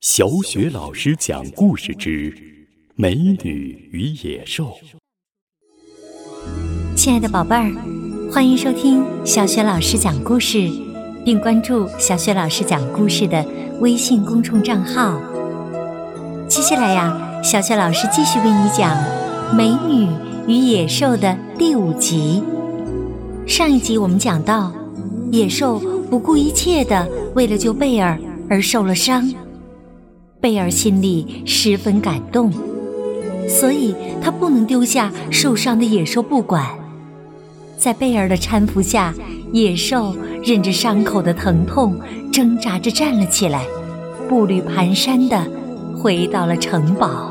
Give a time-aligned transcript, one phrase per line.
[0.00, 2.32] 小雪老师讲故事之
[2.94, 3.14] 《美
[3.44, 4.64] 女与野兽》。
[6.96, 7.70] 亲爱的宝贝儿，
[8.32, 10.70] 欢迎收听小雪老师讲故事，
[11.22, 13.46] 并关注小雪老师讲故事的
[13.80, 15.20] 微信公众账号。
[16.48, 18.96] 接下来呀，小雪老师继续为你讲
[19.54, 20.08] 《美女
[20.48, 22.42] 与野兽》的第五集。
[23.46, 24.72] 上一集我们讲到，
[25.30, 25.78] 野兽
[26.08, 29.30] 不顾一切的为了救贝尔而受了伤。
[30.40, 32.50] 贝尔心里十分感动，
[33.46, 36.66] 所以他不能丢下受伤的野兽不管。
[37.76, 39.14] 在贝尔的搀扶下，
[39.52, 41.94] 野兽忍着伤口的疼痛，
[42.32, 43.66] 挣扎着站了起来，
[44.30, 45.46] 步履蹒跚地
[45.94, 47.30] 回到了城堡。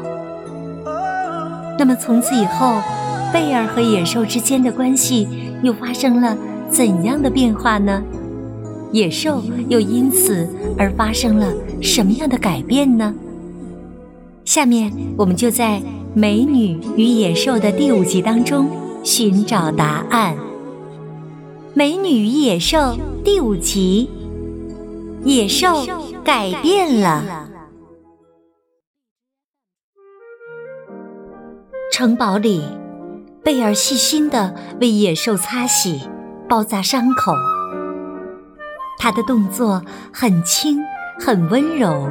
[1.80, 2.80] 那么从此以后，
[3.34, 5.28] 贝尔和野兽之间的关系
[5.64, 6.38] 又发生了
[6.70, 8.04] 怎样的变化呢？
[8.92, 10.48] 野兽又因此
[10.78, 13.14] 而发生了什么样的改变呢？
[14.46, 15.80] 下面我们就在
[16.14, 18.70] 《美女与野兽》的第五集当中
[19.04, 20.36] 寻找答案。
[21.74, 22.78] 《美女与野兽》
[23.24, 24.10] 第五集，
[25.24, 25.86] 野兽
[26.24, 27.48] 改变了。
[31.92, 32.64] 城堡里，
[33.44, 36.02] 贝尔细心地为野兽擦洗、
[36.48, 37.34] 包扎伤口。
[38.98, 40.80] 他的动作很轻，
[41.20, 42.10] 很温柔，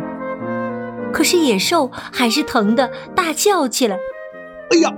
[1.12, 3.97] 可是野兽还是疼得大叫起来
[4.70, 4.95] ：“哎呀，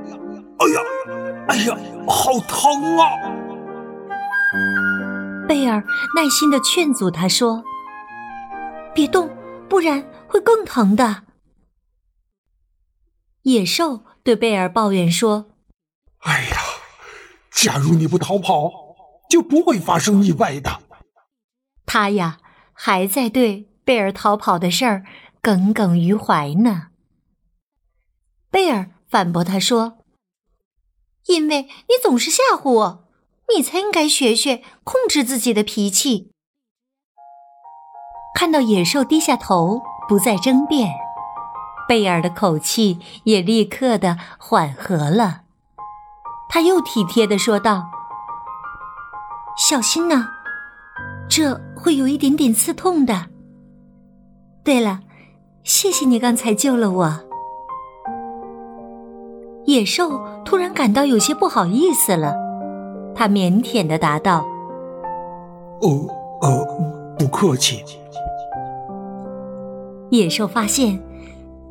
[0.58, 0.80] 哎呀，
[1.48, 1.77] 哎呀，
[2.08, 3.06] 好疼啊！”
[5.48, 5.83] 贝尔
[6.17, 7.64] 耐心的劝阻他说
[8.92, 9.30] ：“别动，
[9.69, 11.22] 不然会更疼的。”
[13.42, 15.52] 野兽对贝尔抱怨说
[16.22, 16.56] ：“哎呀，
[17.50, 18.70] 假如你不逃跑，
[19.30, 20.80] 就不会发生意外的。”
[21.86, 22.39] 他呀，
[22.72, 25.05] 还在对贝尔逃跑的事儿
[25.41, 26.89] 耿耿于怀呢。
[28.50, 29.98] 贝尔反驳他说
[31.27, 33.08] ：“因为你总是吓唬我，
[33.55, 36.30] 你才应该学学控制自己的脾气。”
[38.35, 40.92] 看到野兽低下头，不再争辩，
[41.89, 45.42] 贝尔的口气也立刻的缓和了。
[46.48, 47.90] 他又体贴的说道
[49.57, 50.29] ：“小心呐，
[51.29, 53.30] 这。”会有一点点刺痛的。
[54.62, 55.00] 对了，
[55.64, 57.20] 谢谢你刚才救了我。
[59.66, 62.34] 野兽突然感到有些不好意思了，
[63.14, 64.44] 他腼腆的答道
[65.80, 66.06] ：“哦，
[66.42, 66.66] 哦，
[67.18, 67.82] 不客气。”
[70.10, 71.00] 野兽发现，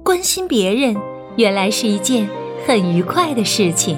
[0.04, 0.96] 关心别人
[1.36, 2.28] 原来是一件
[2.66, 3.98] 很愉快的事情。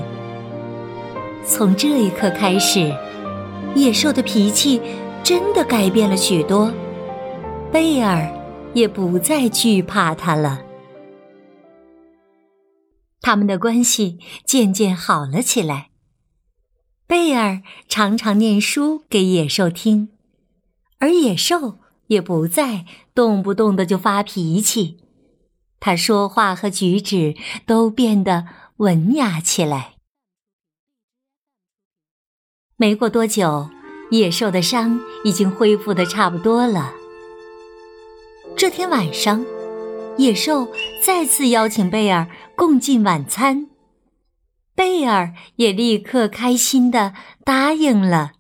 [1.46, 2.92] 从这一刻开始，
[3.76, 4.82] 野兽的脾气。
[5.24, 6.72] 真的改变了许多，
[7.72, 8.28] 贝尔
[8.74, 10.64] 也不再惧怕他了。
[13.22, 15.90] 他们的关系渐渐好了起来。
[17.06, 20.10] 贝尔常常念书给野兽听，
[21.00, 24.98] 而野兽也不再动不动的就发脾气，
[25.80, 29.96] 他说话和举止都变得文雅起来。
[32.78, 33.70] 没过多久。
[34.12, 36.94] 野兽的伤已经恢复的差不多了。
[38.62, 39.44] 这天晚上，
[40.20, 40.68] 野兽
[41.04, 43.66] 再次邀请贝尔共进晚餐，
[44.76, 48.34] 贝尔也立刻开心的答应了。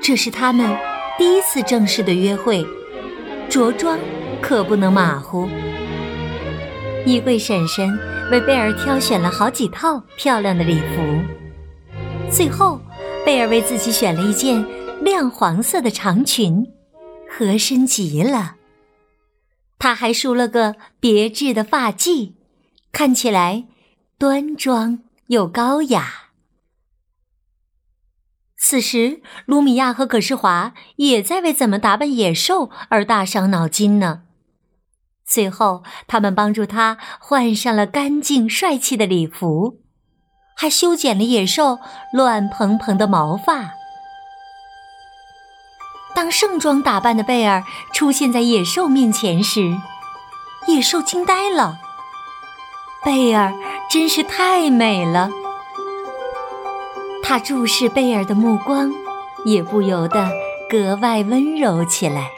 [0.00, 0.78] 这是他们
[1.18, 2.64] 第一次正式的约会，
[3.48, 3.98] 着装
[4.40, 5.48] 可不能马虎。
[7.04, 7.98] 衣柜婶婶
[8.30, 12.80] 为贝尔挑选了好几套漂亮的礼服，最后。
[13.26, 14.64] 贝尔为自己选了一件
[15.02, 16.64] 亮黄色的长裙，
[17.30, 18.56] 合身极了。
[19.78, 22.32] 他还梳了个别致的发髻，
[22.90, 23.66] 看起来
[24.18, 26.30] 端庄又高雅。
[28.56, 34.22] 此时，卢米亚和葛世华也在为怎么打扮野兽而大伤脑筋呢。
[35.24, 39.80] 最后，他们帮助他换上了干净帅气的礼服。
[40.56, 41.78] 还修剪了野兽
[42.12, 43.77] 乱蓬蓬的毛发。
[46.18, 47.62] 当盛装打扮的贝尔
[47.92, 49.78] 出现在野兽面前时，
[50.66, 51.78] 野兽惊呆了。
[53.04, 53.54] 贝尔
[53.88, 55.30] 真是太美了，
[57.22, 58.92] 他注视贝尔的目光
[59.44, 60.28] 也不由得
[60.68, 62.32] 格外温柔起来。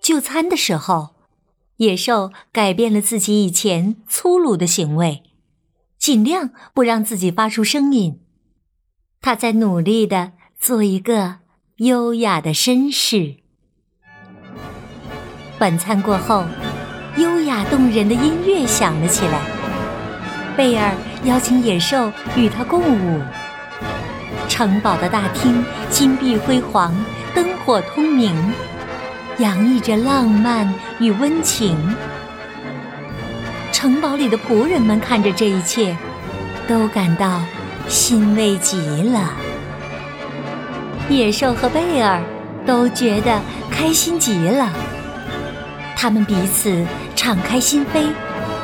[0.00, 1.10] 就餐的时候，
[1.76, 5.22] 野兽改变了自己以前粗鲁的行为。
[5.98, 8.22] 尽量不让自己发出声音，
[9.20, 11.40] 他在努力的做一个
[11.76, 13.34] 优雅的绅士。
[15.58, 16.46] 晚餐过后，
[17.18, 19.42] 优雅动人的音乐响了起来。
[20.56, 20.94] 贝尔
[21.24, 23.20] 邀请野兽与他共舞。
[24.48, 26.96] 城堡的大厅金碧辉煌，
[27.34, 28.34] 灯火通明，
[29.36, 31.76] 洋溢着浪漫与温情。
[33.70, 35.94] 城堡里的仆人们看着这一切，
[36.66, 37.42] 都感到
[37.86, 39.30] 欣慰极了。
[41.08, 42.20] 野兽和贝尔
[42.66, 44.72] 都觉得开心极了，
[45.96, 48.12] 他们彼此敞开心扉，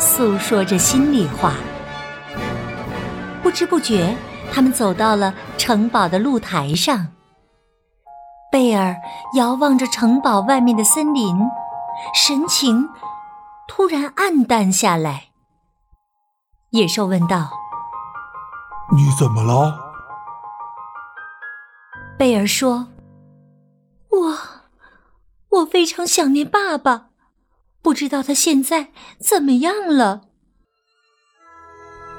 [0.01, 1.55] 诉说着心里话。
[3.43, 4.17] 不知不觉，
[4.53, 7.09] 他们走到了城堡的露台上。
[8.51, 8.97] 贝尔
[9.37, 11.39] 遥望着城堡外面的森林，
[12.13, 12.89] 神情
[13.69, 15.29] 突然暗淡下来。
[16.71, 17.51] 野兽问道
[18.97, 19.79] ：“你怎么了？”
[22.19, 22.89] 贝尔说
[24.11, 24.39] ：“我，
[25.49, 27.09] 我非常想念爸爸，
[27.83, 30.23] 不知道他现在怎么样了。”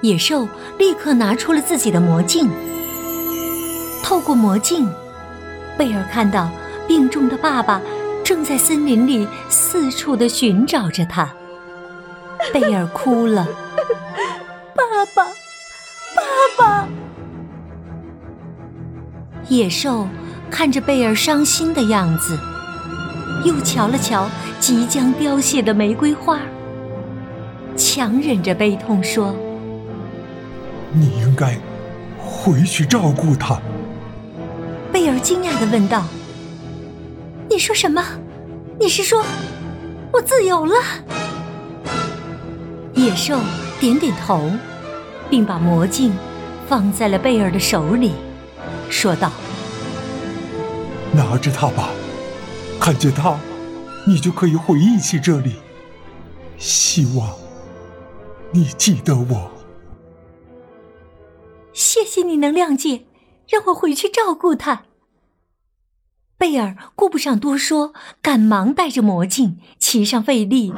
[0.02, 0.48] 野兽
[0.78, 2.50] 立刻拿出了自己的魔镜，
[4.04, 4.86] 透过魔镜，
[5.78, 6.50] 贝尔看到
[6.86, 7.82] 病重的爸爸
[8.26, 11.34] 正在森林里四处的寻找着他。
[12.54, 13.48] 贝尔哭了
[14.76, 15.24] ：“爸爸，
[16.14, 16.22] 爸
[16.58, 16.88] 爸！”
[19.50, 20.08] 野兽
[20.50, 22.38] 看着贝尔伤心的样子，
[23.44, 24.30] 又瞧了瞧
[24.60, 26.40] 即将凋谢的玫瑰花，
[27.76, 29.36] 强忍着悲痛说。
[30.94, 31.58] 你应该
[32.20, 33.60] 回去照顾他。
[34.92, 36.06] 贝尔惊讶的问道
[37.50, 38.02] ：“你说什么？
[38.80, 39.24] 你是说
[40.12, 40.76] 我自由了？”
[42.94, 43.40] 野兽
[43.80, 44.52] 点点头，
[45.30, 46.14] 并把魔镜
[46.68, 48.14] 放在了贝尔的手里，
[48.94, 49.32] 说道
[51.14, 51.90] ：“拿着它吧，
[52.80, 53.38] 看见它，
[54.08, 55.56] 你就可以回忆起这里。
[56.60, 57.36] 希望
[58.52, 59.52] 你记得我。”
[61.74, 63.06] 谢谢你能谅解，
[63.50, 64.84] 让我回去照顾他。
[66.38, 70.72] 贝尔顾不上多说，赶忙带着魔镜，骑上费力，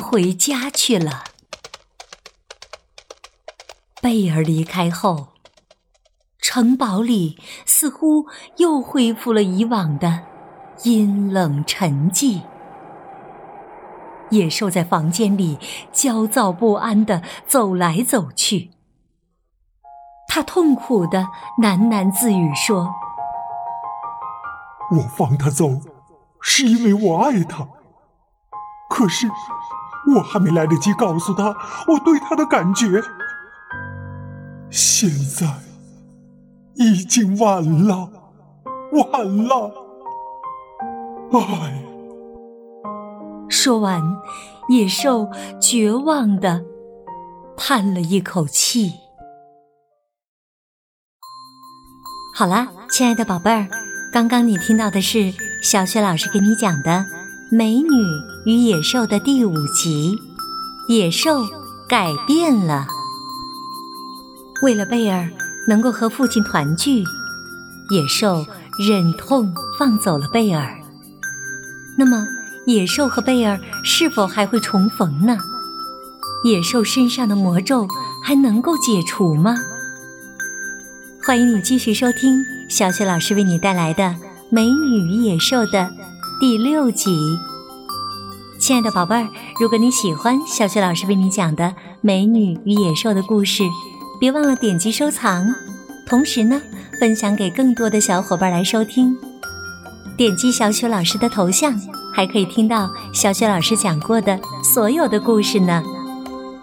[0.00, 1.24] 回家去了。
[4.00, 5.32] 贝尔离开后，
[6.48, 8.26] 城堡里似乎
[8.58, 10.20] 又恢复了以往的
[10.84, 12.42] 阴冷沉寂。
[14.30, 15.58] 野兽在房间里
[15.92, 18.70] 焦躁不安的走来走去。
[20.28, 21.26] 他痛苦的
[21.60, 22.94] 喃喃自语说
[24.96, 25.80] ：“我放他走，
[26.40, 27.66] 是因为我爱他。
[28.88, 29.26] 可是，
[30.14, 31.56] 我还没来得及告诉他
[31.88, 33.02] 我对他的感觉，
[34.70, 35.65] 现在
[36.76, 38.10] 已经晚了，
[38.92, 39.72] 晚了。”
[41.32, 41.82] 唉。
[43.48, 44.02] 说完，
[44.68, 45.28] 野兽
[45.60, 46.64] 绝望的
[47.56, 48.92] 叹了一口气。
[52.34, 53.66] 好啦，亲爱的宝贝儿，
[54.12, 55.32] 刚刚你听到的是
[55.62, 56.90] 小雪老师给你讲的
[57.50, 57.88] 《美女
[58.44, 60.14] 与野兽》的第五集。
[60.88, 61.40] 野兽
[61.88, 62.86] 改变了，
[64.62, 65.28] 为了贝尔
[65.66, 67.04] 能够和父亲团聚，
[67.90, 68.46] 野兽
[68.78, 70.78] 忍痛放走了贝尔。
[71.98, 72.26] 那么，
[72.66, 75.36] 野兽和贝尔是否还会重逢呢？
[76.44, 77.88] 野兽身上的魔咒
[78.22, 79.56] 还能够解除吗？
[81.24, 84.04] 欢迎你继续收听小雪老师为你带来的
[84.50, 85.90] 《美女与野兽》的
[86.38, 87.36] 第六集。
[88.60, 89.28] 亲爱的宝贝儿，
[89.60, 91.64] 如果你喜欢小雪老师为你讲的
[92.00, 93.64] 《美女与野兽》的故事，
[94.18, 95.54] 别忘了点击收藏，
[96.06, 96.60] 同时呢，
[96.98, 99.16] 分享给更多的小伙伴来收听。
[100.16, 101.78] 点击小雪老师的头像，
[102.14, 105.82] 还可以听到小雪老师讲过的所有的故事呢。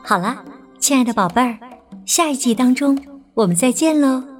[0.03, 0.43] 好啦，
[0.79, 1.57] 亲爱的宝贝儿，
[2.05, 2.98] 下一集当中
[3.36, 4.32] 我们再见喽。